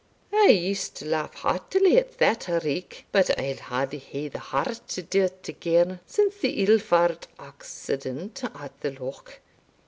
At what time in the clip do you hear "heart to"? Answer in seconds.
4.39-5.03